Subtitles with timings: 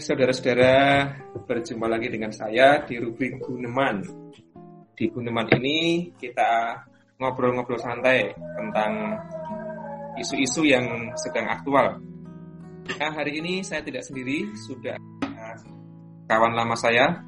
[0.00, 1.12] Saudara-saudara,
[1.44, 4.00] berjumpa lagi dengan saya di rubrik Guneman.
[4.96, 6.72] Di Guneman ini kita
[7.20, 9.20] ngobrol-ngobrol santai tentang
[10.16, 12.00] isu-isu yang sedang aktual.
[12.96, 15.56] Nah, hari ini saya tidak sendiri, sudah uh,
[16.24, 17.20] kawan lama saya,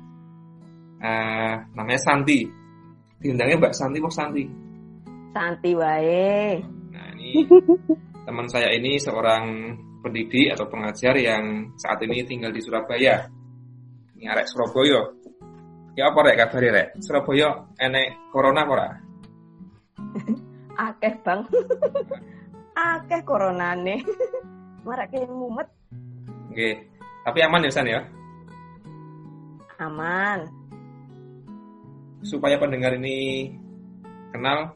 [1.05, 2.49] uh, namanya Santi.
[3.21, 4.45] Diundangnya Mbak Santi, Mbak Santi.
[5.37, 6.57] Santi wae.
[6.89, 7.45] Nah, ini
[8.25, 13.31] teman saya ini seorang pendidik atau pengajar yang saat ini tinggal di Surabaya.
[14.19, 15.01] Ini arek Surabaya.
[15.95, 16.89] Ya apa rek kabar rek?
[16.99, 18.89] Surabaya enek corona ora?
[20.91, 21.41] Akeh bang.
[22.93, 24.03] Akeh coronane.
[24.87, 25.69] Marake mumet.
[26.51, 26.91] Oke.
[27.23, 28.03] Tapi aman ya San ya?
[29.79, 30.43] Aman.
[32.27, 33.51] Supaya pendengar ini
[34.35, 34.75] kenal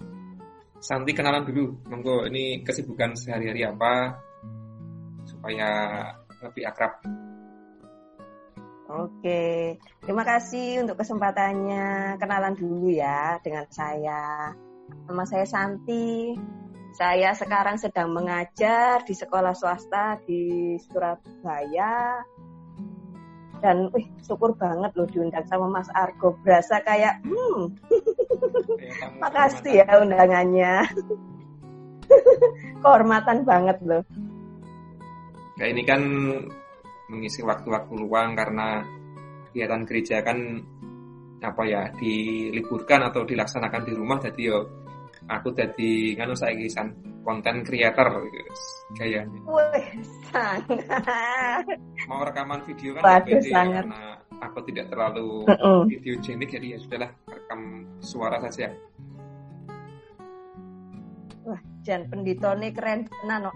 [0.76, 1.72] Santi kenalan dulu.
[1.88, 4.25] Monggo ini kesibukan sehari-hari apa?
[5.46, 6.10] Supaya
[6.42, 6.98] lebih akrab.
[8.86, 12.18] Oke, terima kasih untuk kesempatannya.
[12.18, 14.50] Kenalan dulu ya dengan saya.
[15.06, 16.34] Nama saya Santi.
[16.98, 22.26] Saya sekarang sedang mengajar di sekolah swasta di Surabaya.
[23.62, 26.34] Dan wih, syukur banget loh diundang sama Mas Argo.
[26.42, 27.70] Berasa kayak, hmm,
[29.22, 30.90] makasih ya undangannya.
[32.82, 34.02] Kehormatan banget loh.
[35.56, 36.02] Nah ini kan
[37.08, 38.84] mengisi waktu-waktu luang karena
[39.48, 40.38] kegiatan gereja kan
[41.40, 44.58] apa ya diliburkan atau dilaksanakan di rumah jadi yo
[45.28, 46.92] aku jadi nganu saya kisan
[47.26, 48.08] konten creator
[48.94, 49.86] kayak Wih,
[52.06, 53.84] mau rekaman video kan Waduh, sangat.
[53.84, 54.02] karena
[54.38, 55.80] aku tidak terlalu uh -uh.
[55.88, 57.60] videogenik jadi ya sudahlah rekam
[57.98, 58.70] suara saja
[61.42, 63.52] wah Jan penditone keren tenan no.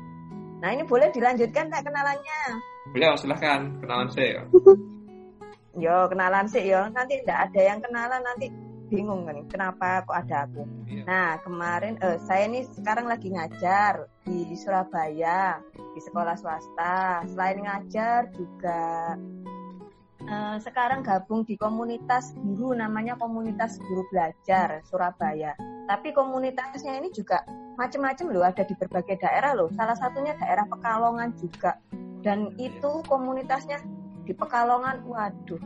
[0.61, 2.41] Nah ini boleh dilanjutkan tak kenalannya?
[2.92, 4.45] Boleh, silahkan kenalan saya.
[5.84, 8.52] yo kenalan sih yo, nanti tidak ada yang kenalan nanti
[8.90, 10.67] bingung kan kenapa kok ada aku.
[10.90, 11.02] Iya.
[11.07, 17.24] Nah kemarin eh, saya ini sekarang lagi ngajar di Surabaya di sekolah swasta.
[17.30, 19.14] Selain ngajar juga
[20.27, 25.55] eh, sekarang gabung di komunitas guru namanya komunitas guru belajar Surabaya.
[25.90, 27.42] Tapi komunitasnya ini juga
[27.74, 29.67] macam-macam loh ada di berbagai daerah loh.
[29.74, 31.74] Salah satunya daerah Pekalongan juga.
[32.23, 33.83] Dan itu komunitasnya
[34.23, 35.58] di Pekalongan waduh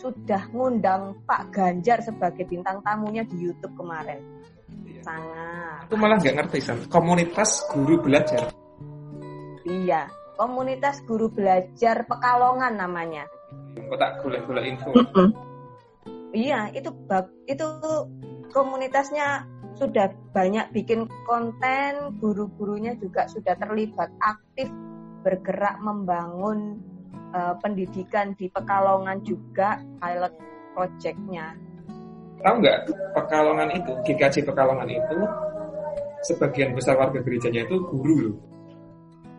[0.00, 4.24] sudah ngundang Pak Ganjar sebagai bintang tamunya di YouTube kemarin.
[4.88, 5.04] Iya.
[5.04, 5.92] sangat.
[5.92, 8.48] Aku malah nggak ngerti san komunitas guru belajar.
[9.68, 13.24] Iya komunitas guru belajar Pekalongan namanya.
[13.74, 14.90] Kok tak gula-gula info?
[16.34, 16.90] Iya itu
[17.46, 17.66] itu
[18.54, 19.42] komunitasnya
[19.74, 24.70] sudah banyak bikin konten, guru-gurunya juga sudah terlibat aktif
[25.26, 26.78] bergerak membangun
[27.34, 30.34] uh, pendidikan di Pekalongan juga pilot
[30.78, 31.58] projectnya.
[32.38, 32.78] Tahu nggak
[33.18, 35.18] Pekalongan itu, GKJ Pekalongan itu
[36.22, 38.36] sebagian besar warga gerejanya itu guru loh.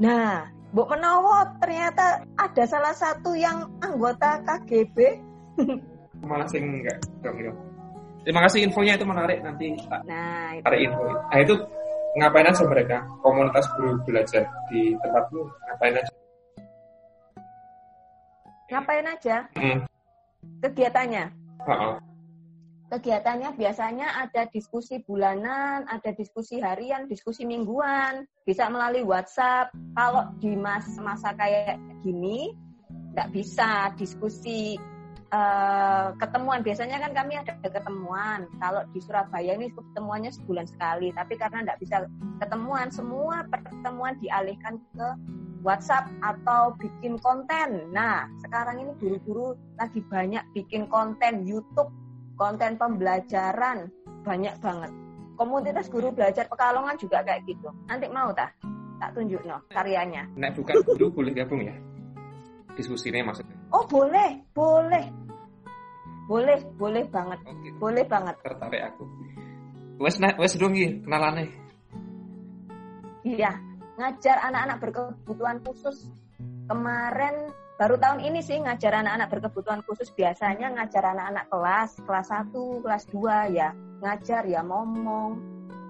[0.04, 5.24] Nah, Bu Menowo ternyata ada salah satu yang anggota KGB.
[6.28, 7.75] Malah sih enggak dong.
[8.26, 9.78] Terima kasih infonya itu menarik nanti
[10.10, 10.90] nah, itu.
[10.90, 11.06] info.
[11.30, 11.54] Nah itu
[12.18, 16.14] ngapain aja mereka komunitas guru belajar di tempatmu ngapain aja?
[18.74, 19.38] Ngapain aja?
[19.54, 19.80] Hmm.
[20.66, 21.26] Kegiatannya?
[21.62, 21.96] Uh -uh.
[22.90, 29.70] Kegiatannya biasanya ada diskusi bulanan, ada diskusi harian, diskusi mingguan, bisa melalui WhatsApp.
[29.94, 32.58] Kalau di masa-masa kayak gini,
[33.14, 34.82] nggak bisa diskusi
[35.32, 36.62] uh, ketemuan.
[36.62, 38.46] Biasanya kan kami ada ketemuan.
[38.62, 41.10] Kalau di Surabaya ini ketemuannya sebulan sekali.
[41.16, 41.96] Tapi karena tidak bisa
[42.42, 45.08] ketemuan semua pertemuan dialihkan ke
[45.66, 47.90] WhatsApp atau bikin konten.
[47.90, 51.90] Nah sekarang ini guru-guru lagi banyak bikin konten YouTube
[52.38, 53.90] konten pembelajaran.
[54.22, 54.92] Banyak banget.
[55.36, 57.74] Komunitas guru belajar Pekalongan juga kayak gitu.
[57.90, 58.54] Nanti mau tak
[59.02, 60.30] tak tunjuk no karyanya.
[60.38, 61.76] Nah bukan guru boleh gabung ya?
[62.76, 63.55] Diskusinya maksudnya?
[63.76, 65.04] Oh boleh, boleh,
[66.32, 67.72] boleh, boleh banget, okay.
[67.76, 68.36] boleh banget.
[68.40, 69.04] Tertarik aku.
[70.00, 71.52] Wes wes dong kenalane.
[73.28, 73.52] Iya,
[74.00, 76.08] ngajar anak-anak berkebutuhan khusus.
[76.72, 82.56] Kemarin baru tahun ini sih ngajar anak-anak berkebutuhan khusus biasanya ngajar anak-anak kelas kelas 1,
[82.80, 83.76] kelas 2 ya.
[84.00, 85.36] Ngajar ya ngomong.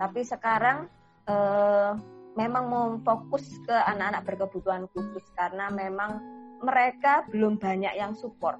[0.02, 0.90] Tapi sekarang
[1.30, 1.92] eh,
[2.34, 6.18] memang mau fokus ke anak-anak berkebutuhan khusus karena memang
[6.66, 8.58] mereka belum banyak yang support.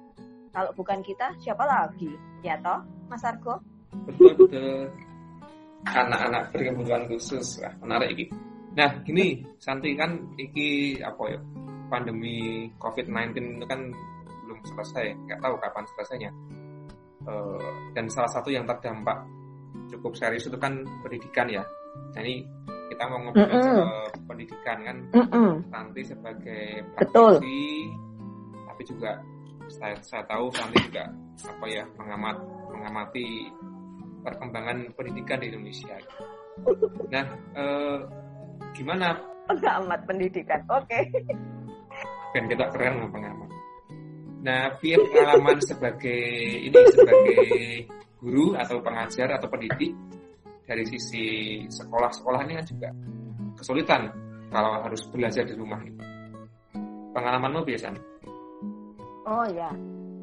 [0.54, 2.14] Kalau bukan kita, siapa lagi?
[2.40, 2.80] Ya toh,
[3.10, 3.60] Mas Argo?
[4.06, 4.88] Betul, betul.
[5.84, 7.60] Anak-anak berkebutuhan khusus.
[7.60, 8.24] Wah, menarik ini.
[8.76, 11.40] Nah, gini, Santi kan iki apa ya?
[11.86, 13.80] pandemi COVID-19 itu kan
[14.46, 16.30] belum selesai, nggak tahu kapan selesainya.
[17.26, 19.18] Uh, dan salah satu yang terdampak
[19.90, 21.62] cukup serius itu kan pendidikan ya.
[22.14, 22.46] Jadi
[22.96, 23.76] kita mau ngobrol mm -mm.
[23.76, 25.50] soal pendidikan kan, mm -mm.
[25.68, 26.64] nanti sebagai
[26.96, 27.92] praktisi,
[28.64, 29.12] tapi juga
[29.68, 31.04] saya, saya tahu nanti juga
[31.44, 32.36] apa ya mengamat
[32.72, 33.52] mengamati
[34.24, 35.96] perkembangan pendidikan di Indonesia.
[37.12, 37.98] Nah, eh,
[38.72, 39.12] gimana?
[39.44, 40.88] Pengamat pendidikan, oke.
[40.88, 41.04] Okay.
[42.32, 43.50] Kan kita keren pengamat.
[44.40, 46.24] Nah, via pengalaman sebagai
[46.64, 47.44] ini sebagai
[48.24, 49.92] guru atau pengajar atau pendidik
[50.66, 51.24] dari sisi
[51.70, 52.88] sekolah-sekolah ini kan juga
[53.56, 54.10] kesulitan
[54.50, 55.80] kalau harus belajar di rumah.
[57.14, 58.02] Pengalamanmu biasanya?
[59.26, 59.72] Oh ya,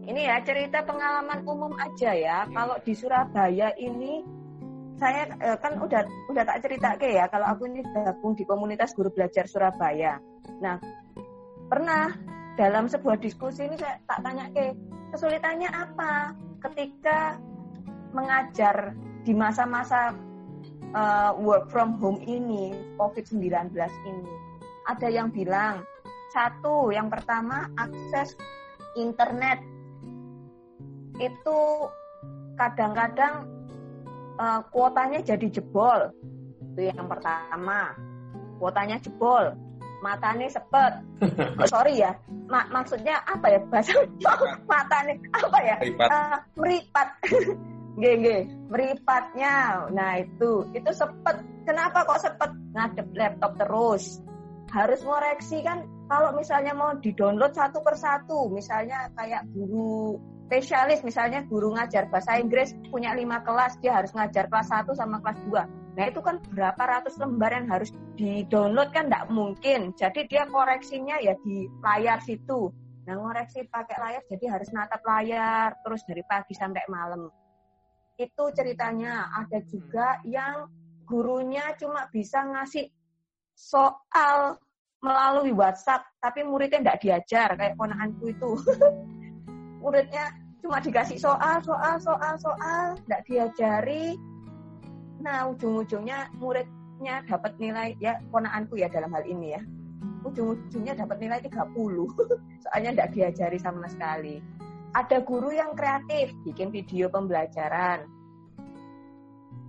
[0.06, 2.38] ini ya cerita pengalaman umum aja ya.
[2.52, 4.22] Kalau di Surabaya ini
[5.00, 8.94] saya eh, kan udah udah tak cerita ke ya kalau aku ini gabung di komunitas
[8.94, 10.22] guru belajar Surabaya.
[10.62, 10.78] Nah,
[11.68, 12.14] pernah
[12.54, 14.72] dalam sebuah diskusi ini saya tak tanya ke
[15.12, 16.38] kesulitannya apa
[16.70, 17.42] ketika
[18.14, 18.94] mengajar
[19.26, 20.14] di masa-masa
[20.94, 23.74] uh, work from home ini, COVID-19
[24.08, 24.34] ini.
[24.88, 25.84] Ada yang bilang,
[26.34, 28.34] satu, yang pertama akses
[28.98, 29.62] internet
[31.22, 31.60] itu
[32.58, 33.46] kadang-kadang
[34.38, 36.10] uh, kuotanya jadi jebol.
[36.74, 37.94] Itu yang pertama.
[38.58, 39.54] Kuotanya jebol.
[40.02, 40.94] Matanya sepet.
[41.62, 42.18] Oh, sorry ya.
[42.52, 43.94] Ma maksudnya apa ya bahasa
[44.70, 45.76] matanya apa ya?
[45.80, 46.10] Meripat.
[46.12, 47.08] Uh, meripat.
[47.94, 49.86] Gege, meripatnya.
[49.94, 51.46] Nah, itu itu sepet.
[51.64, 52.52] Kenapa kok sepet?
[52.74, 54.20] Ngadep laptop terus.
[54.74, 60.18] Harus ngoreksi kan kalau misalnya mau di-download satu persatu, misalnya kayak guru
[60.54, 65.18] spesialis misalnya guru ngajar bahasa Inggris punya lima kelas dia harus ngajar kelas 1 sama
[65.26, 69.98] kelas 2 nah itu kan berapa ratus lembar yang harus di download kan tidak mungkin
[69.98, 72.70] jadi dia koreksinya ya di layar situ
[73.10, 77.34] nah ngoreksi pakai layar jadi harus natap layar terus dari pagi sampai malam
[78.18, 80.70] itu ceritanya ada juga yang
[81.08, 82.88] gurunya cuma bisa ngasih
[83.54, 84.58] soal
[85.04, 88.52] melalui WhatsApp tapi muridnya tidak diajar kayak ponakanku itu
[89.84, 90.32] muridnya
[90.64, 94.16] cuma dikasih soal, soal, soal, soal, tidak diajari.
[95.20, 99.62] Nah, ujung-ujungnya muridnya dapat nilai, ya ponaanku ya dalam hal ini ya,
[100.24, 101.68] ujung-ujungnya dapat nilai 30.
[102.64, 104.40] Soalnya tidak diajari sama sekali.
[104.94, 108.06] Ada guru yang kreatif, bikin video pembelajaran.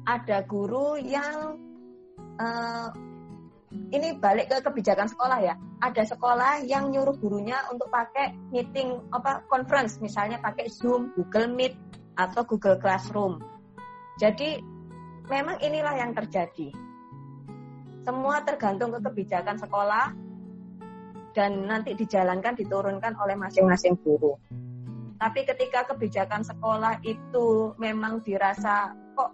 [0.05, 1.57] Ada guru yang
[2.37, 2.93] uh,
[3.89, 5.57] ini balik ke kebijakan sekolah ya.
[5.81, 11.73] Ada sekolah yang nyuruh gurunya untuk pakai meeting apa conference, misalnya pakai Zoom, Google Meet
[12.21, 13.41] atau Google Classroom.
[14.21, 14.61] Jadi
[15.33, 16.69] memang inilah yang terjadi.
[18.05, 20.13] Semua tergantung ke kebijakan sekolah
[21.33, 24.37] dan nanti dijalankan diturunkan oleh masing-masing guru.
[25.25, 29.33] Tapi ketika kebijakan sekolah itu memang dirasa kok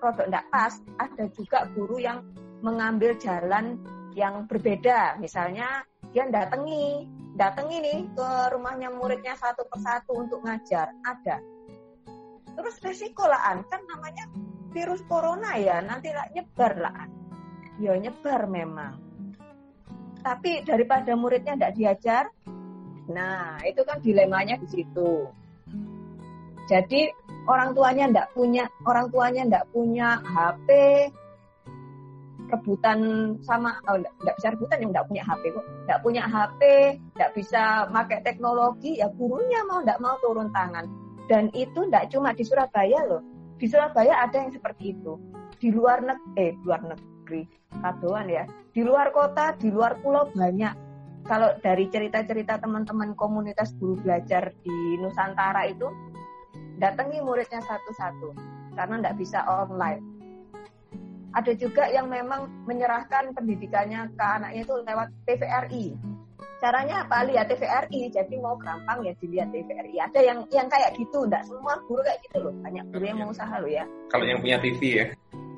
[0.00, 2.24] produk tidak pas, ada juga guru yang
[2.64, 3.76] mengambil jalan
[4.16, 5.20] yang berbeda.
[5.20, 5.84] Misalnya
[6.16, 7.04] dia datangi,
[7.36, 10.96] datangi nih ke rumahnya muridnya satu persatu untuk ngajar.
[11.04, 11.44] Ada.
[12.56, 14.32] Terus resiko lah kan namanya
[14.72, 17.04] virus corona ya, nanti lah nyebar lah.
[17.76, 18.96] Ya nyebar memang.
[20.24, 22.24] Tapi daripada muridnya tidak diajar,
[23.08, 25.28] nah itu kan dilemanya di situ.
[26.68, 27.08] Jadi
[27.48, 30.68] orang tuanya tidak punya, orang tuanya tidak punya HP,
[32.48, 32.98] rebutan
[33.44, 35.66] sama oh, bisa rebutan yang nggak punya HP kok.
[35.88, 36.60] Nggak punya HP
[37.16, 40.88] nggak bisa pakai teknologi ya gurunya mau nggak mau turun tangan.
[41.28, 43.22] Dan itu nggak cuma di Surabaya loh.
[43.60, 45.16] Di Surabaya ada yang seperti itu.
[45.60, 47.42] Di luar negeri eh luar negeri
[47.80, 48.44] kadoan ya.
[48.72, 50.87] Di luar kota di luar pulau banyak
[51.28, 55.86] kalau dari cerita-cerita teman-teman komunitas guru belajar di Nusantara itu
[56.80, 58.32] datangi muridnya satu-satu
[58.74, 60.18] karena nggak bisa online
[61.36, 65.86] ada juga yang memang menyerahkan pendidikannya ke anaknya itu lewat TVRI.
[66.58, 67.22] Caranya apa?
[67.22, 68.10] Lihat TVRI.
[68.10, 69.94] Jadi mau gampang ya dilihat TVRI.
[70.02, 72.54] Ada yang yang kayak gitu, enggak semua guru kayak gitu loh.
[72.64, 73.84] Banyak guru yang mau usaha loh ya.
[74.10, 75.06] Kalau yang punya TV ya?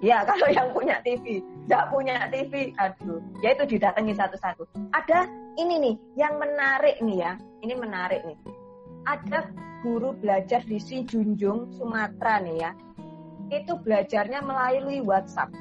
[0.00, 1.44] Ya, kalau yang punya TV.
[1.68, 3.20] Enggak punya TV, aduh.
[3.44, 4.64] Ya itu didatangi satu-satu.
[4.96, 5.28] Ada
[5.60, 7.32] ini nih, yang menarik nih ya.
[7.60, 8.38] Ini menarik nih.
[9.04, 9.52] Ada
[9.84, 12.70] guru belajar di Sijunjung, Sumatera nih ya.
[13.52, 15.52] Itu belajarnya melalui WhatsApp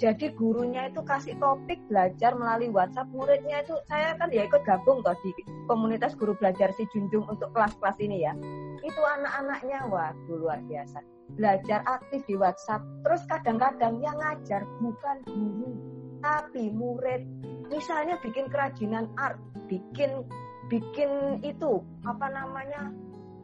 [0.00, 3.12] jadi gurunya itu kasih topik belajar melalui WhatsApp.
[3.12, 5.36] Muridnya itu saya kan ya ikut gabung kok di
[5.68, 8.32] komunitas guru belajar si Junjung untuk kelas-kelas ini ya.
[8.80, 11.04] Itu anak-anaknya wah luar biasa.
[11.36, 12.80] Belajar aktif di WhatsApp.
[13.04, 15.76] Terus kadang-kadang yang ngajar bukan guru
[16.24, 17.20] Tapi murid.
[17.68, 19.36] Misalnya bikin kerajinan art,
[19.68, 20.24] bikin
[20.72, 22.92] bikin itu apa namanya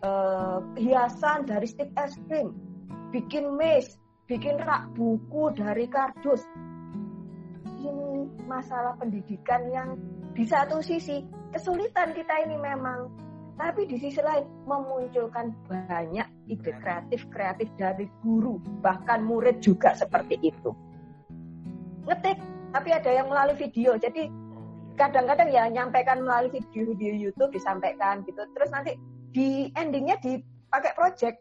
[0.04, 2.52] uh, hiasan dari stick es krim,
[3.10, 6.42] bikin maze, bikin rak buku dari kardus.
[7.86, 9.94] Ini masalah pendidikan yang
[10.34, 11.22] di satu sisi
[11.54, 13.06] kesulitan kita ini memang
[13.56, 20.76] tapi di sisi lain memunculkan banyak ide kreatif-kreatif dari guru, bahkan murid juga seperti itu.
[22.04, 22.36] Ngetik,
[22.76, 23.96] tapi ada yang melalui video.
[23.96, 24.28] Jadi
[25.00, 28.44] kadang-kadang ya nyampaikan melalui video-video YouTube disampaikan gitu.
[28.52, 28.92] Terus nanti
[29.32, 31.40] di endingnya dipakai project.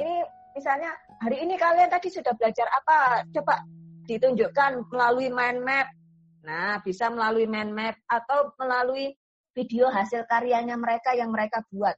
[0.00, 0.24] Ini
[0.56, 0.88] misalnya
[1.24, 3.24] hari ini kalian tadi sudah belajar apa?
[3.32, 3.64] Coba
[4.04, 5.88] ditunjukkan melalui mind map.
[6.44, 9.16] Nah, bisa melalui mind map atau melalui
[9.56, 11.96] video hasil karyanya mereka yang mereka buat.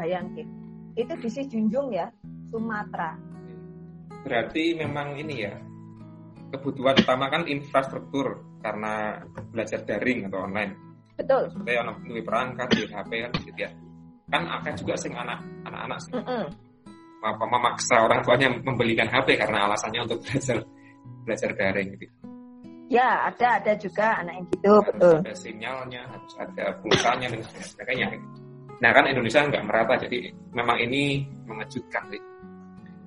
[0.00, 0.48] Bayangin.
[0.96, 2.08] Itu di Junjung ya,
[2.48, 3.12] Sumatera.
[4.24, 5.52] Berarti memang ini ya,
[6.56, 9.20] kebutuhan utama kan infrastruktur karena
[9.52, 10.72] belajar daring atau online.
[11.20, 11.52] Betul.
[11.52, 13.70] Seperti anak perangkat di HP kan gitu ya.
[14.32, 16.00] Kan akan juga sing anak anak-anak.
[16.16, 16.44] Mm -mm.
[17.32, 20.60] Memaksa orang tuanya membelikan HP karena alasannya untuk belajar
[21.24, 22.06] belajar daring gitu.
[22.92, 25.16] Ya, ada ada juga anak yang gitu, harus betul.
[25.24, 28.06] Ada sinyalnya, harus ada pulsanya dan sebagainya.
[28.84, 32.04] Nah kan Indonesia nggak merata, jadi memang ini mengejutkan.
[32.12, 32.22] Sih.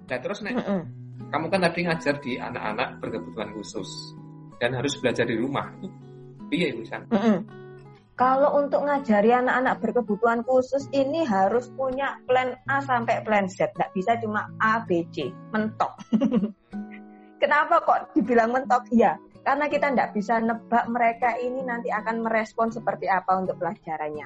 [0.10, 0.82] Nah terus nih, mm -mm.
[1.30, 4.18] kamu kan tadi ngajar di anak-anak berkebutuhan khusus
[4.58, 5.70] dan harus belajar di rumah.
[6.50, 6.84] Iya, Ibu
[7.14, 7.38] Mm -mm.
[8.18, 13.94] Kalau untuk ngajari anak-anak berkebutuhan khusus ini harus punya plan A sampai plan Z, nggak
[13.94, 15.94] bisa cuma A, B, C, mentok.
[17.42, 18.90] Kenapa kok dibilang mentok?
[18.90, 24.26] Iya, karena kita tidak bisa nebak mereka ini nanti akan merespon seperti apa untuk pelajarannya.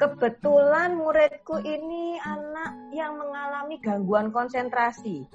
[0.00, 5.28] Kebetulan muridku ini anak yang mengalami gangguan konsentrasi.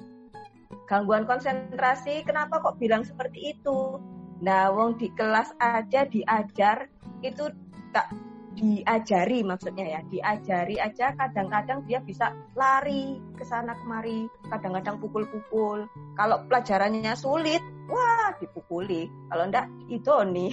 [0.89, 4.01] Gangguan konsentrasi, kenapa kok bilang seperti itu?
[4.41, 6.89] Nah, wong di kelas aja diajar
[7.21, 7.49] itu
[7.95, 8.11] tak
[8.57, 9.99] diajari maksudnya ya.
[10.11, 15.87] Diajari aja kadang-kadang dia bisa lari ke sana kemari kadang-kadang pukul-pukul.
[16.19, 19.07] Kalau pelajarannya sulit wah dipukuli.
[19.31, 20.51] Kalau enggak nih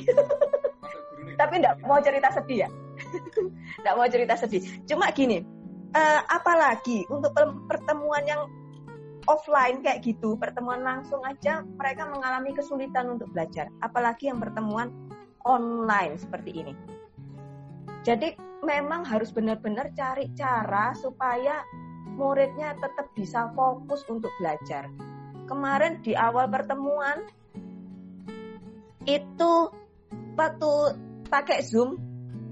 [1.40, 2.70] tapi enggak mau cerita sedih ya.
[3.78, 4.62] Enggak mau cerita sedih.
[4.90, 5.38] Cuma gini
[5.94, 7.32] uh, apalagi untuk
[7.70, 8.42] pertemuan yang
[9.28, 13.68] offline kayak gitu pertemuan langsung aja mereka mengalami kesulitan untuk belajar.
[13.84, 14.90] Apalagi yang pertemuan
[15.48, 16.72] online seperti ini
[18.06, 21.62] jadi memang harus benar-benar cari cara supaya
[22.18, 24.90] muridnya tetap bisa fokus untuk belajar.
[25.46, 27.24] Kemarin di awal pertemuan
[29.08, 29.52] itu
[30.36, 30.72] waktu
[31.30, 31.96] pakai Zoom,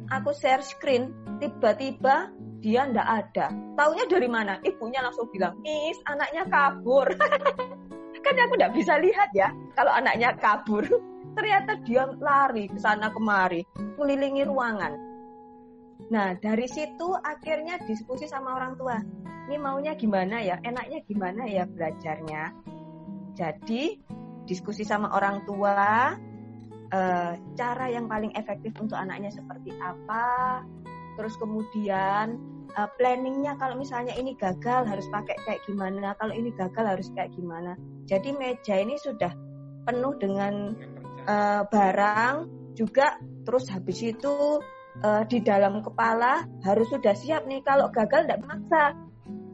[0.09, 1.13] aku share screen,
[1.43, 2.33] tiba-tiba
[2.65, 3.53] dia ndak ada.
[3.77, 4.57] Taunya dari mana?
[4.65, 7.09] Ibunya langsung bilang, Miss, anaknya kabur.
[8.25, 10.83] kan aku ndak bisa lihat ya kalau anaknya kabur.
[11.37, 14.93] Ternyata dia lari ke sana kemari, mengelilingi ruangan.
[16.09, 18.97] Nah, dari situ akhirnya diskusi sama orang tua.
[19.47, 20.57] Ini maunya gimana ya?
[20.65, 22.57] Enaknya gimana ya belajarnya?
[23.37, 24.01] Jadi,
[24.49, 26.17] diskusi sama orang tua,
[26.89, 27.01] e,
[27.59, 30.63] cara yang paling efektif untuk anaknya seperti apa?
[31.21, 32.39] Terus kemudian
[32.73, 36.17] e, planningnya kalau misalnya ini gagal harus pakai kayak gimana?
[36.17, 37.75] Kalau ini gagal harus kayak gimana?
[38.07, 39.35] Jadi meja ini sudah
[39.87, 40.75] penuh dengan
[41.27, 42.35] e, barang
[42.79, 43.19] juga.
[43.47, 44.59] Terus habis itu
[45.05, 48.95] uh, di dalam kepala harus sudah siap nih kalau gagal tidak maksa.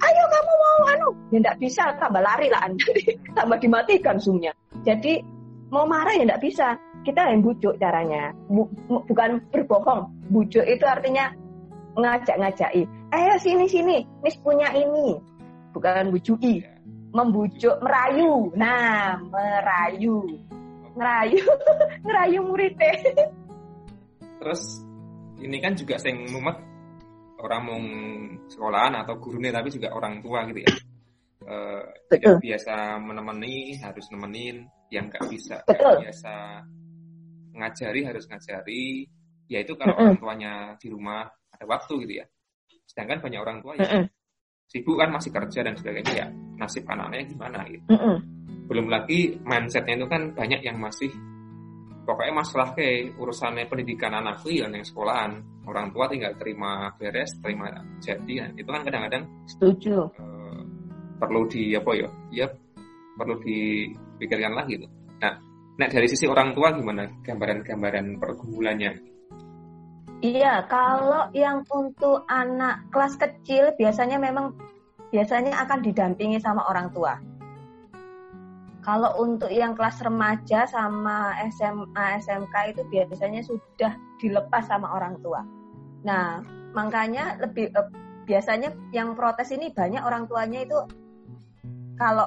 [0.02, 2.67] Ayo kamu mau anu ya tidak bisa tambah lari lah
[3.38, 4.50] tambah dimatikan zoomnya
[4.83, 5.23] jadi
[5.71, 6.69] mau marah ya tidak bisa.
[7.02, 8.31] Kita yang bujuk caranya.
[8.47, 10.07] Bu, bukan berbohong.
[10.31, 11.35] Bujuk itu artinya
[11.99, 15.19] ngajak-ngajai ayo sini sini mis punya ini.
[15.75, 16.62] Bukan bujui.
[17.12, 18.55] Membujuk merayu.
[18.55, 20.25] Nah merayu
[20.97, 21.45] ngerayu
[22.07, 22.95] ngerayu muridnya
[24.43, 24.83] terus
[25.43, 26.73] ini kan juga sing mumet
[27.43, 27.81] orang mau
[28.47, 30.73] sekolahan atau gurunya tapi juga orang tua gitu ya.
[31.43, 31.83] Uh,
[32.15, 34.63] yang biasa menemani harus nemenin,
[34.95, 36.07] yang nggak bisa Betul.
[36.07, 36.63] biasa
[37.59, 39.11] ngajari harus ngajari.
[39.51, 42.27] Yaitu kalau mm orang tuanya di rumah ada waktu gitu ya.
[42.87, 44.07] Sedangkan banyak orang tua yang
[44.71, 47.85] sibuk kan masih kerja dan sebagainya ya nasib anaknya gimana gitu.
[48.73, 51.12] Belum lagi mindsetnya itu kan banyak yang masih
[52.09, 55.45] pokoknya masalah ke urusannya pendidikan anakku ya yang sekolahan.
[55.69, 57.69] Orang tua tinggal terima beres terima
[58.00, 58.47] jadi ya.
[58.57, 60.09] itu kan kadang-kadang setuju.
[60.17, 60.64] uh,
[61.21, 62.47] perlu di apa ya ya
[63.21, 64.88] perlu dipikirkan lagi tuh.
[65.21, 65.37] Nah
[65.76, 68.93] nah dari sisi orang tua gimana gambaran-gambaran pergumulannya?
[70.25, 74.57] Iya kalau yang untuk anak kelas kecil biasanya memang
[75.12, 77.21] biasanya akan didampingi sama orang tua
[78.83, 85.47] Kalau untuk yang kelas remaja sama SMA, SMK itu biasanya sudah dilepas sama orang tua.
[86.03, 86.43] Nah,
[86.75, 87.89] makanya lebih eh,
[88.27, 90.79] biasanya yang protes ini banyak orang tuanya itu
[91.95, 92.27] kalau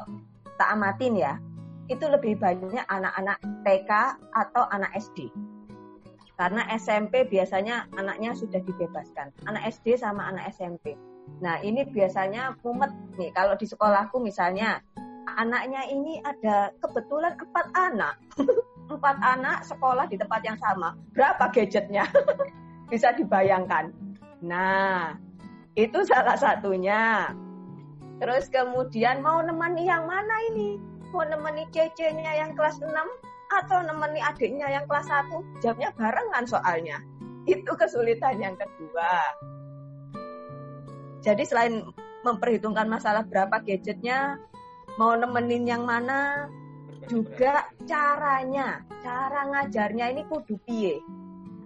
[0.56, 1.34] tak amatin ya,
[1.92, 3.92] itu lebih banyak anak-anak TK
[4.32, 5.28] atau anak SD.
[6.40, 9.32] Karena SMP biasanya anaknya sudah dibebaskan.
[9.48, 10.96] Anak SD sama anak SMP.
[11.40, 13.32] Nah, ini biasanya mumet nih.
[13.32, 14.84] Kalau di sekolahku misalnya,
[15.28, 18.16] anaknya ini ada kebetulan empat anak.
[18.86, 20.94] empat anak sekolah di tempat yang sama.
[21.18, 22.06] Berapa gadgetnya?
[22.92, 23.90] Bisa dibayangkan.
[24.46, 25.18] Nah,
[25.74, 27.34] itu salah satunya.
[28.22, 30.78] Terus kemudian mau nemani yang mana ini?
[31.10, 32.94] Mau nemani cece-nya yang kelas 6
[33.52, 35.66] atau nemani adiknya yang kelas 1?
[35.66, 37.02] Jamnya barengan soalnya.
[37.50, 39.14] Itu kesulitan yang kedua.
[41.26, 41.82] Jadi selain
[42.22, 44.38] memperhitungkan masalah berapa gadgetnya,
[44.96, 46.48] mau nemenin yang mana,
[47.06, 50.98] juga caranya, cara ngajarnya ini kudu piye.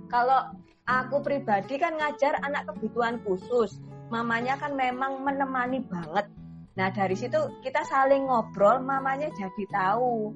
[0.09, 0.51] Kalau
[0.89, 6.27] aku pribadi kan ngajar anak kebutuhan khusus, mamanya kan memang menemani banget.
[6.75, 10.33] Nah dari situ kita saling ngobrol, mamanya jadi tahu.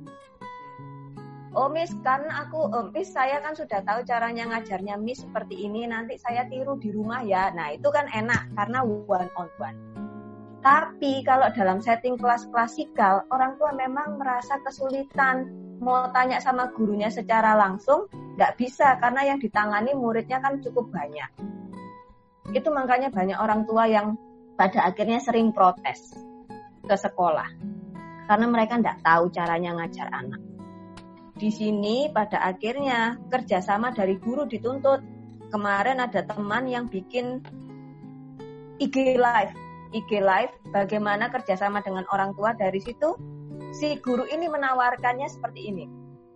[1.53, 5.85] Oh Miss, kan aku, oh, Miss saya kan sudah tahu caranya ngajarnya Miss seperti ini,
[5.85, 7.53] nanti saya tiru di rumah ya.
[7.53, 9.92] Nah itu kan enak karena one on one.
[10.63, 15.51] Tapi kalau dalam setting kelas klasikal, orang tua memang merasa kesulitan
[15.84, 18.08] mau tanya sama gurunya secara langsung,
[18.39, 21.27] nggak bisa karena yang ditangani muridnya kan cukup banyak.
[22.55, 24.15] Itu makanya banyak orang tua yang
[24.55, 26.15] pada akhirnya sering protes
[26.79, 27.51] ke sekolah.
[28.32, 30.39] Karena mereka nggak tahu caranya ngajar anak.
[31.36, 35.12] Di sini pada akhirnya kerjasama dari guru dituntut.
[35.51, 37.43] Kemarin ada teman yang bikin
[38.79, 39.62] IG Live
[39.93, 43.13] IG Live bagaimana kerjasama dengan orang tua dari situ?
[43.73, 45.85] Si guru ini menawarkannya seperti ini.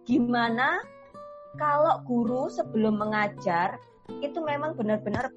[0.05, 0.81] Gimana
[1.57, 3.81] kalau guru sebelum mengajar
[4.21, 5.33] itu memang benar-benar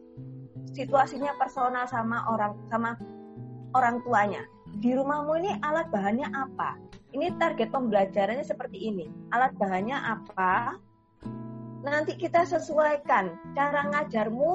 [0.77, 2.95] situasinya personal sama orang sama
[3.75, 4.45] orang tuanya.
[4.71, 6.79] Di rumahmu ini alat bahannya apa?
[7.11, 9.11] Ini target pembelajarannya seperti ini.
[9.35, 10.79] Alat bahannya apa?
[11.83, 14.51] Nanti kita sesuaikan cara ngajarmu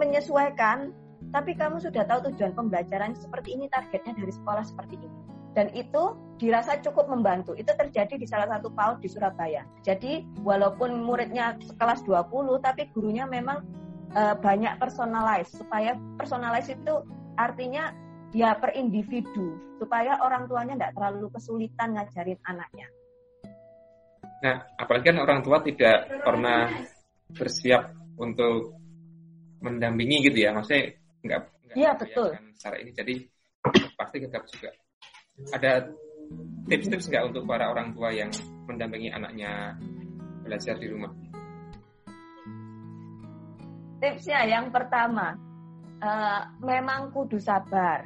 [0.00, 0.94] menyesuaikan
[1.32, 5.08] tapi kamu sudah tahu tujuan pembelajaran seperti ini, targetnya dari sekolah seperti ini.
[5.52, 7.56] Dan itu dirasa cukup membantu.
[7.56, 9.64] Itu terjadi di salah satu PAUD di Surabaya.
[9.80, 13.64] Jadi walaupun muridnya sekelas 20, tapi gurunya memang
[14.12, 15.52] e, banyak personalize.
[15.52, 17.04] Supaya personalize itu
[17.36, 17.92] artinya
[18.32, 19.76] ya per individu.
[19.76, 22.88] Supaya orang tuanya tidak terlalu kesulitan ngajarin anaknya.
[24.42, 26.72] Nah, apalagi kan orang tua tidak pernah
[27.28, 28.76] bersiap untuk
[29.60, 30.56] mendampingi gitu ya.
[30.56, 32.36] Maksudnya nggak Iya betul.
[32.56, 33.14] Secara ini jadi
[33.96, 34.70] pasti tetap juga
[35.56, 35.88] ada
[36.68, 38.28] tips-tips nggak untuk para orang tua yang
[38.68, 39.76] mendampingi anaknya
[40.44, 41.12] belajar di rumah?
[44.02, 45.38] Tipsnya yang pertama,
[46.02, 48.02] uh, memang kudu sabar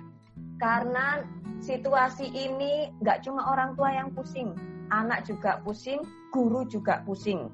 [0.60, 1.24] karena
[1.64, 4.52] situasi ini nggak cuma orang tua yang pusing,
[4.92, 7.48] anak juga pusing, guru juga pusing.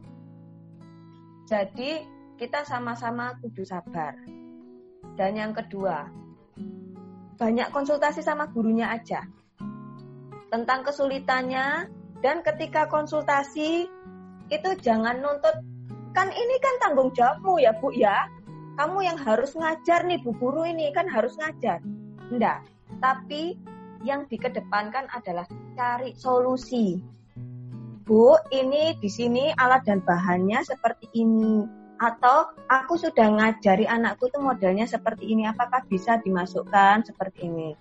[1.46, 2.02] Jadi
[2.36, 4.41] kita sama-sama kudu sabar.
[5.16, 6.08] Dan yang kedua,
[7.36, 9.26] banyak konsultasi sama gurunya aja.
[10.48, 11.88] Tentang kesulitannya
[12.22, 13.88] dan ketika konsultasi
[14.52, 15.56] itu jangan nuntut
[16.12, 18.28] kan ini kan tanggung jawabmu ya Bu ya.
[18.72, 21.84] Kamu yang harus ngajar nih Bu guru ini kan harus ngajar.
[22.32, 22.64] Enggak,
[23.02, 23.58] tapi
[24.06, 25.44] yang dikedepankan adalah
[25.76, 27.00] cari solusi.
[28.02, 34.42] Bu, ini di sini alat dan bahannya seperti ini atau aku sudah ngajari anakku itu
[34.42, 37.78] modelnya seperti ini apakah bisa dimasukkan seperti ini?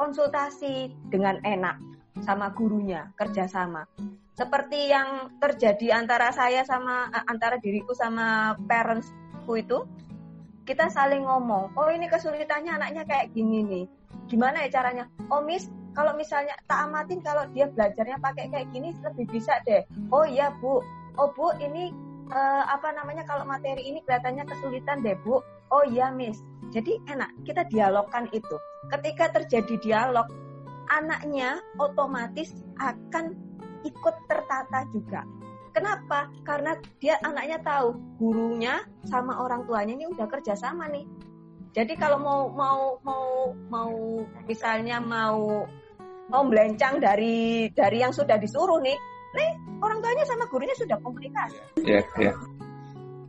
[0.00, 1.76] Konsultasi dengan enak
[2.24, 3.84] sama gurunya kerjasama.
[4.32, 9.84] Seperti yang terjadi antara saya sama eh, antara diriku sama parentsku itu
[10.64, 13.84] kita saling ngomong oh ini kesulitannya anaknya kayak gini nih.
[14.24, 15.04] Gimana ya caranya?
[15.28, 19.84] Oh miss kalau misalnya tak amatin kalau dia belajarnya pakai kayak gini lebih bisa deh.
[20.08, 20.80] Oh iya bu.
[21.14, 21.94] Oh bu ini
[22.34, 25.40] uh, apa namanya kalau materi ini kelihatannya kesulitan deh Bu.
[25.70, 26.42] Oh iya Miss.
[26.74, 28.58] Jadi enak kita dialogkan itu.
[28.90, 30.26] Ketika terjadi dialog,
[30.90, 33.32] anaknya otomatis akan
[33.86, 35.22] ikut tertata juga.
[35.74, 36.30] Kenapa?
[36.46, 41.06] Karena dia anaknya tahu gurunya sama orang tuanya ini udah kerja sama nih.
[41.74, 43.26] Jadi kalau mau mau mau
[43.66, 43.92] mau
[44.46, 45.66] misalnya mau
[46.30, 48.94] mau melencang dari dari yang sudah disuruh nih,
[49.34, 49.50] nih
[49.82, 51.58] orang tuanya sama gurunya sudah komunikasi.
[51.82, 52.24] Iya, yeah, iya.
[52.30, 52.36] Yeah.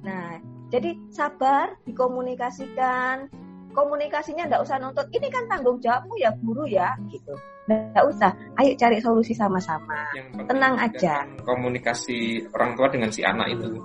[0.06, 0.28] Nah,
[0.70, 3.28] jadi sabar dikomunikasikan.
[3.76, 5.12] Komunikasinya nggak usah nuntut.
[5.12, 7.36] Ini kan tanggung jawabmu ya guru ya, gitu.
[7.66, 8.30] nggak usah
[8.62, 10.06] ayo cari solusi sama-sama
[10.46, 13.82] tenang aja komunikasi orang tua dengan si anak itu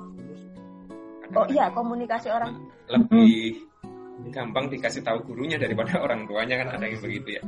[1.33, 2.61] oh iya komunikasi orang
[2.93, 4.29] lebih hmm.
[4.29, 7.43] gampang dikasih tahu gurunya daripada orang tuanya kan ada yang begitu ya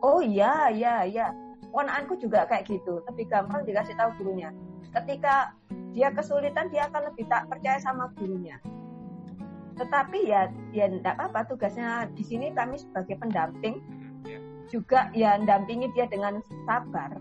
[0.00, 1.28] oh iya iya iya
[1.76, 3.04] ponakanku juga kayak gitu.
[3.04, 4.48] Lebih gampang dikasih tahu gurunya.
[4.96, 5.52] Ketika
[5.92, 8.56] dia kesulitan dia akan lebih tak percaya sama gurunya.
[9.76, 13.76] Tetapi ya ya tidak apa tugasnya di sini kami sebagai pendamping.
[14.26, 14.40] Ya.
[14.66, 17.14] juga ya dampingi dia dengan sabar.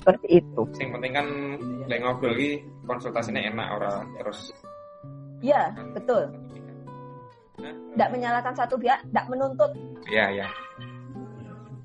[0.00, 0.62] Seperti itu.
[0.80, 1.26] Yang penting kan
[1.86, 2.50] lagi ngobrol lagi
[2.88, 4.50] konsultasinya enak orang terus
[5.44, 6.32] ya betul.
[7.94, 9.70] tidak menyalahkan satu pihak tidak menuntut.
[10.10, 10.50] Ya ya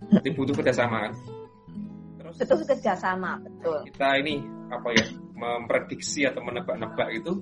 [0.10, 1.14] jadi butuh kerjasama kan
[2.18, 3.80] terus betul kerjasama betul.
[3.90, 4.36] kita ini
[4.70, 5.06] apa ya
[5.38, 7.42] memprediksi atau menebak-nebak itu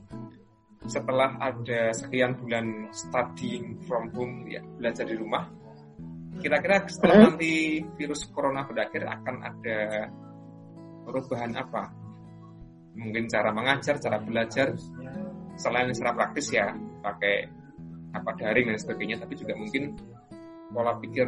[0.88, 5.50] setelah ada sekian bulan studying from home ya belajar di rumah
[6.38, 7.26] kira-kira setelah hmm?
[7.34, 7.52] nanti
[7.98, 9.80] virus corona berakhir akan ada
[11.08, 11.84] perubahan apa?
[12.98, 14.74] Mungkin cara mengajar cara belajar
[15.58, 17.50] selain secara praktis ya pakai
[18.14, 19.94] apa daring dan sebagainya tapi juga mungkin
[20.74, 21.26] pola pikir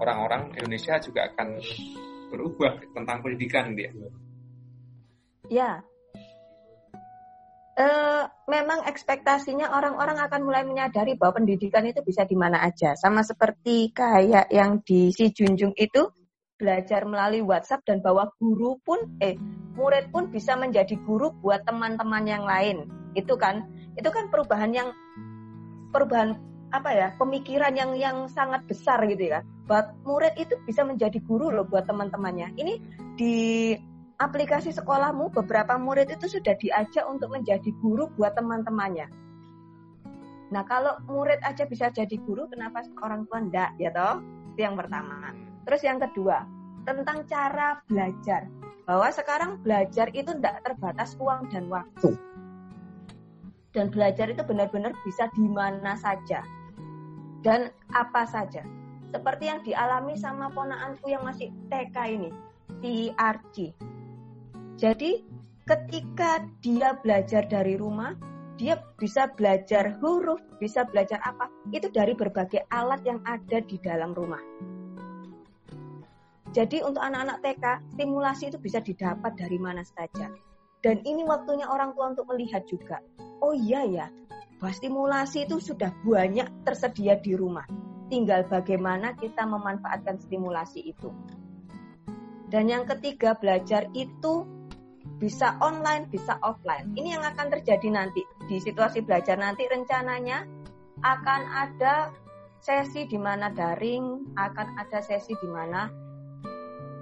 [0.00, 1.60] orang-orang Indonesia juga akan
[2.32, 3.92] berubah tentang pendidikan dia
[5.52, 5.84] ya
[7.80, 12.92] uh, memang ekspektasinya orang-orang akan mulai menyadari bahwa pendidikan itu bisa di mana aja.
[12.94, 16.12] Sama seperti kayak yang di si Junjung itu
[16.60, 19.40] belajar melalui WhatsApp dan bahwa guru pun eh
[19.72, 22.84] murid pun bisa menjadi guru buat teman-teman yang lain.
[23.16, 23.64] Itu kan
[23.96, 24.88] itu kan perubahan yang
[25.90, 26.36] perubahan
[26.70, 29.42] apa ya pemikiran yang yang sangat besar gitu ya.
[29.66, 32.54] Buat murid itu bisa menjadi guru loh buat teman-temannya.
[32.58, 32.74] Ini
[33.18, 33.74] di
[34.20, 39.08] aplikasi sekolahmu beberapa murid itu sudah diajak untuk menjadi guru buat teman-temannya.
[40.50, 44.18] Nah kalau murid aja bisa jadi guru, kenapa orang tua enggak ya toh?
[44.54, 45.30] Itu yang pertama.
[45.62, 46.42] Terus yang kedua,
[46.82, 48.50] tentang cara belajar.
[48.84, 52.18] Bahwa sekarang belajar itu tidak terbatas uang dan waktu.
[53.70, 56.42] Dan belajar itu benar-benar bisa di mana saja.
[57.40, 58.62] Dan apa saja.
[59.10, 62.30] Seperti yang dialami sama ponaanku yang masih TK ini,
[62.78, 63.90] di Arci
[64.80, 65.20] jadi
[65.68, 68.16] ketika dia belajar dari rumah,
[68.56, 74.16] dia bisa belajar huruf, bisa belajar apa, itu dari berbagai alat yang ada di dalam
[74.16, 74.40] rumah.
[76.56, 80.32] Jadi untuk anak-anak TK, stimulasi itu bisa didapat dari mana saja.
[80.80, 83.04] Dan ini waktunya orang tua untuk melihat juga.
[83.44, 84.06] Oh iya ya,
[84.60, 87.64] bahwa stimulasi itu sudah banyak tersedia di rumah.
[88.12, 91.08] Tinggal bagaimana kita memanfaatkan stimulasi itu.
[92.52, 94.44] Dan yang ketiga, belajar itu
[95.16, 96.92] bisa online, bisa offline.
[96.92, 100.44] Ini yang akan terjadi nanti di situasi belajar nanti rencananya
[101.00, 102.12] akan ada
[102.60, 105.88] sesi di mana daring, akan ada sesi di mana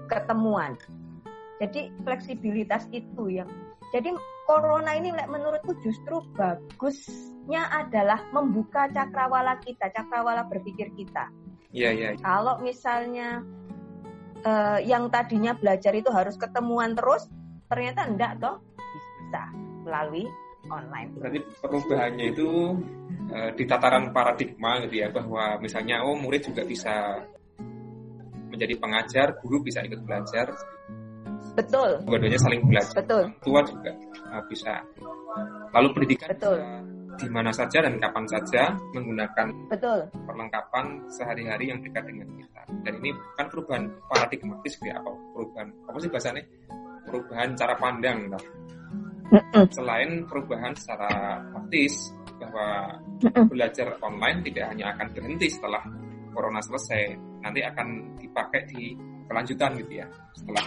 [0.07, 0.79] ketemuan.
[1.59, 3.51] Jadi fleksibilitas itu yang
[3.91, 4.15] jadi
[4.47, 6.23] corona ini menurutku justru
[7.49, 11.33] bagusnya adalah membuka cakrawala kita, cakrawala berpikir kita.
[11.73, 12.09] Iya, iya.
[12.21, 13.41] Kalau misalnya
[14.45, 17.25] uh, yang tadinya belajar itu harus ketemuan terus,
[17.73, 19.43] ternyata enggak toh bisa
[19.89, 20.29] melalui
[20.69, 21.17] online.
[21.17, 22.49] Berarti perubahannya itu
[23.33, 27.25] uh, di tataran paradigma gitu ya bahwa misalnya oh murid juga bisa
[28.53, 30.53] menjadi pengajar, guru bisa ikut belajar.
[31.57, 32.05] Betul.
[32.05, 32.93] Dua-duanya saling belajar.
[32.93, 33.25] Betul.
[33.41, 33.93] Tua juga
[34.37, 34.85] uh, bisa.
[35.73, 36.61] Lalu pendidikan Betul.
[37.19, 38.63] Di mana saja dan kapan saja
[38.95, 40.07] menggunakan Betul.
[40.23, 42.63] perlengkapan sehari-hari yang dekat dengan kita.
[42.87, 46.45] Dan ini kan perubahan paradigmatis ya apa perubahan apa sih bahasanya?
[47.09, 48.43] perubahan cara pandang nah.
[49.73, 53.01] selain perubahan secara praktis bahwa
[53.49, 55.83] belajar online tidak hanya akan berhenti setelah
[56.37, 58.93] corona selesai nanti akan dipakai di
[59.27, 60.65] kelanjutan gitu ya setelah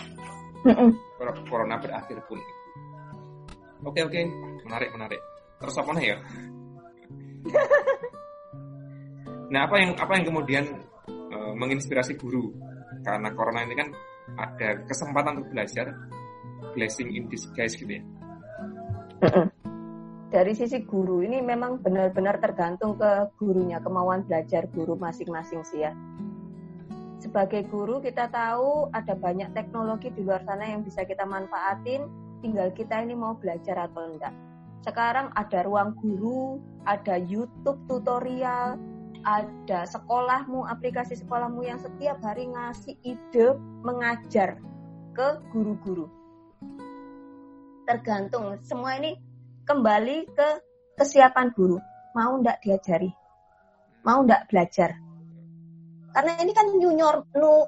[1.48, 2.42] corona berakhir pun
[3.86, 4.22] oke oke
[4.68, 5.22] menarik menarik
[5.62, 6.18] terus apa ya
[9.54, 10.66] nah apa yang apa yang kemudian
[11.08, 12.50] uh, menginspirasi guru
[13.06, 13.90] karena corona ini kan
[14.38, 15.94] ada kesempatan untuk belajar
[16.74, 18.04] blessing in disguise gitu ya.
[20.32, 25.92] Dari sisi guru ini memang benar-benar tergantung ke gurunya, kemauan belajar guru masing-masing sih ya.
[27.20, 32.08] Sebagai guru kita tahu ada banyak teknologi di luar sana yang bisa kita manfaatin,
[32.40, 34.32] tinggal kita ini mau belajar atau enggak.
[34.82, 36.58] Sekarang ada ruang guru,
[36.90, 38.82] ada YouTube tutorial,
[39.22, 43.54] ada sekolahmu, aplikasi sekolahmu yang setiap hari ngasih ide
[43.86, 44.58] mengajar
[45.14, 46.10] ke guru-guru
[47.92, 49.20] tergantung semua ini
[49.68, 50.50] kembali ke
[50.96, 51.76] kesiapan guru
[52.16, 53.12] mau ndak diajari
[54.08, 54.96] mau ndak belajar
[56.12, 56.92] Karena ini kan new,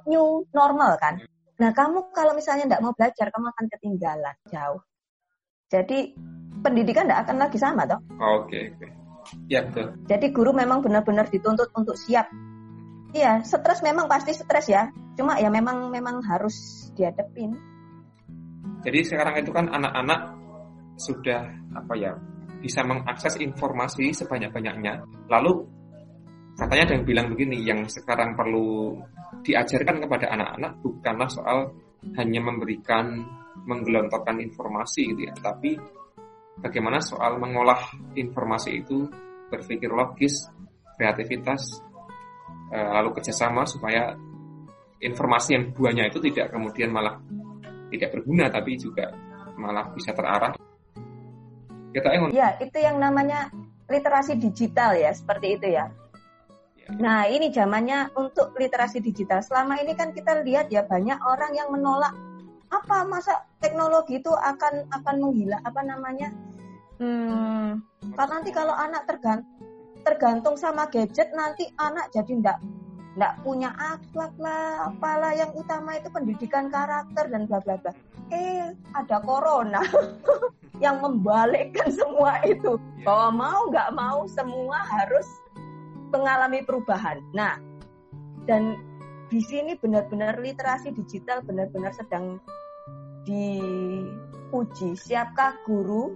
[0.04, 1.16] new normal kan.
[1.64, 4.84] Nah, kamu kalau misalnya tidak mau belajar, kamu akan ketinggalan jauh.
[5.72, 6.12] Jadi
[6.64, 8.00] pendidikan tidak akan lagi sama, toh?
[8.00, 8.58] Oke, oh, oke.
[8.80, 8.90] Okay,
[9.48, 9.96] Ya betul.
[10.08, 12.28] Jadi guru memang benar-benar dituntut untuk siap.
[13.14, 14.90] Iya, stres memang pasti stres ya.
[15.14, 17.54] Cuma ya memang memang harus dihadapin.
[18.84, 20.34] Jadi sekarang itu kan anak-anak
[21.00, 21.46] sudah
[21.78, 22.12] apa ya
[22.60, 25.04] bisa mengakses informasi sebanyak-banyaknya.
[25.30, 25.52] Lalu
[26.58, 28.98] katanya ada yang bilang begini, yang sekarang perlu
[29.44, 31.60] diajarkan kepada anak-anak bukanlah soal
[32.20, 33.24] hanya memberikan
[33.64, 35.80] menggelontorkan informasi gitu ya, tapi
[36.60, 37.80] bagaimana soal mengolah
[38.14, 39.10] informasi itu
[39.50, 40.50] berpikir logis,
[40.98, 41.82] kreativitas,
[42.74, 44.14] eh, lalu kerjasama supaya
[45.04, 47.20] informasi yang buahnya itu tidak kemudian malah
[47.94, 49.14] tidak berguna tapi juga
[49.58, 50.54] malah bisa terarah.
[51.94, 52.34] Kita ingin...
[52.34, 53.54] Ya, itu yang namanya
[53.86, 55.94] literasi digital ya, seperti itu ya.
[56.98, 59.46] Nah, ini zamannya untuk literasi digital.
[59.46, 62.12] Selama ini kan kita lihat ya banyak orang yang menolak
[62.74, 66.30] apa masa teknologi itu akan akan menggila apa namanya?
[67.00, 67.82] Hmm,
[68.14, 69.50] karena nanti kalau anak tergantung
[70.04, 72.60] tergantung sama gadget nanti anak jadi ndak
[73.16, 77.96] ndak punya akhlak lah apalah yang utama itu pendidikan karakter dan bla bla bla
[78.36, 79.80] eh ada corona
[80.84, 82.76] yang membalikkan semua itu
[83.08, 85.26] bahwa mau nggak mau semua harus
[86.14, 87.26] mengalami perubahan.
[87.34, 87.58] Nah,
[88.46, 88.78] dan
[89.34, 92.38] di sini benar-benar literasi digital benar-benar sedang
[93.24, 94.90] diuji.
[94.96, 96.14] Siapkah guru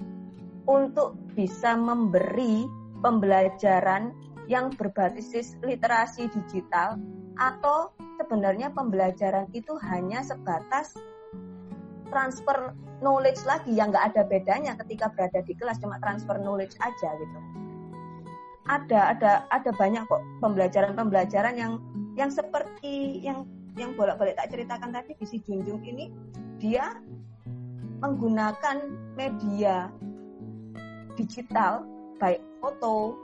[0.67, 2.67] untuk bisa memberi
[2.99, 4.11] pembelajaran
[4.47, 6.99] yang berbasis literasi digital
[7.37, 10.95] atau sebenarnya pembelajaran itu hanya sebatas
[12.09, 17.09] transfer knowledge lagi yang nggak ada bedanya ketika berada di kelas cuma transfer knowledge aja
[17.19, 17.39] gitu
[18.67, 21.73] ada ada ada banyak kok pembelajaran-pembelajaran yang
[22.15, 26.09] yang seperti yang yang bolak-balik tak ceritakan tadi di si Junjung ini
[26.57, 26.97] dia
[28.01, 29.89] menggunakan media
[31.17, 31.85] digital
[32.21, 33.17] baik foto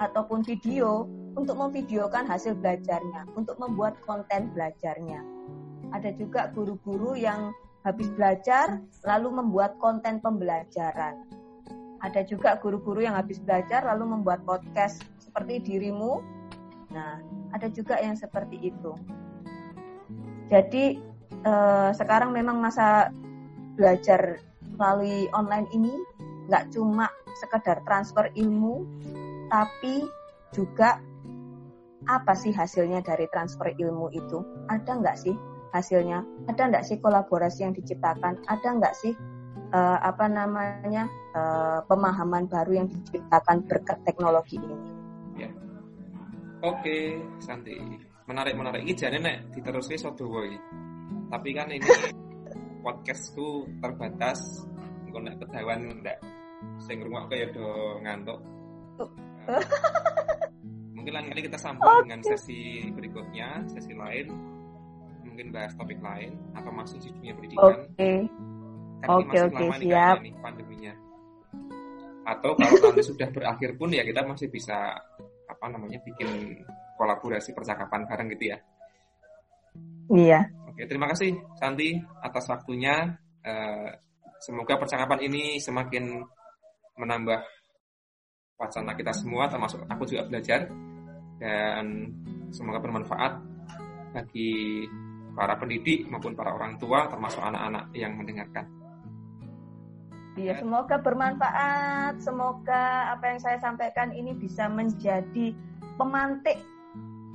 [0.00, 5.22] ataupun video untuk memvideokan hasil belajarnya, untuk membuat konten belajarnya.
[5.94, 7.52] Ada juga guru-guru yang
[7.86, 11.40] habis belajar lalu membuat konten pembelajaran
[12.00, 16.24] ada juga guru-guru yang habis belajar lalu membuat podcast seperti dirimu.
[16.90, 17.20] Nah,
[17.52, 18.92] ada juga yang seperti itu.
[20.48, 20.98] Jadi
[21.44, 23.12] eh, sekarang memang masa
[23.78, 24.40] belajar
[24.76, 25.92] melalui online ini
[26.48, 27.06] nggak cuma
[27.38, 28.84] sekedar transfer ilmu,
[29.48, 30.04] tapi
[30.50, 30.98] juga
[32.08, 34.42] apa sih hasilnya dari transfer ilmu itu?
[34.72, 35.34] Ada nggak sih
[35.70, 36.24] hasilnya?
[36.50, 38.40] Ada nggak sih kolaborasi yang diciptakan?
[38.50, 39.12] Ada nggak sih
[39.70, 44.76] uh, apa namanya uh, pemahaman baru yang diciptakan berkat teknologi ini.
[45.46, 45.50] Ya.
[46.66, 47.78] Oke, Santi.
[48.26, 48.86] Menarik menarik.
[48.86, 50.54] Ini jadi nek diteruskan sodo boy.
[51.30, 51.86] Tapi kan ini
[52.84, 54.66] podcastku terbatas.
[55.06, 56.18] Engko nek kedawan ndak
[56.82, 58.38] sing ngrungok ya do ngantuk.
[59.00, 59.62] Uh,
[60.92, 62.04] mungkin lain kali kita sambung okay.
[62.04, 62.60] dengan sesi
[62.92, 64.28] berikutnya, sesi lain.
[65.24, 67.64] Mungkin bahas topik lain atau masuk di dunia pendidikan.
[67.64, 67.86] Oke.
[67.96, 68.18] Okay
[69.08, 70.16] oke oke siap.
[70.20, 70.92] Nih pandeminya.
[72.28, 74.92] Atau kalau nanti sudah berakhir pun ya kita masih bisa
[75.48, 76.60] apa namanya bikin
[77.00, 78.58] kolaborasi percakapan bareng gitu ya.
[80.10, 80.40] Iya.
[80.80, 81.92] Oke, terima kasih Santi
[82.24, 83.12] atas waktunya.
[83.44, 83.92] Uh,
[84.40, 86.24] semoga percakapan ini semakin
[86.96, 87.36] menambah
[88.56, 90.72] wacana kita semua, termasuk aku juga belajar
[91.36, 92.08] dan
[92.48, 93.44] semoga bermanfaat
[94.16, 94.88] bagi
[95.36, 98.64] para pendidik maupun para orang tua, termasuk anak-anak yang mendengarkan.
[100.40, 102.24] Iya, semoga bermanfaat.
[102.24, 105.52] Semoga apa yang saya sampaikan ini bisa menjadi
[106.00, 106.56] pemantik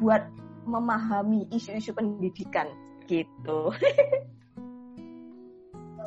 [0.02, 0.34] buat
[0.66, 3.72] memahami isu-isu pendidikan gitu.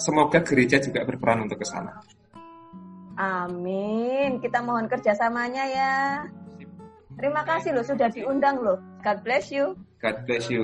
[0.04, 1.98] Semoga gereja juga berperan untuk ke sana.
[3.18, 4.38] Amin.
[4.38, 5.94] Kita mohon kerjasamanya ya.
[7.18, 8.78] Terima kasih loh sudah diundang loh.
[9.02, 9.74] God bless you.
[9.98, 10.62] God bless you.